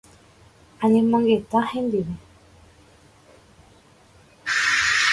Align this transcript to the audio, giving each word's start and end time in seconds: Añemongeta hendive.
Añemongeta 0.83 1.59
hendive. 1.71 2.15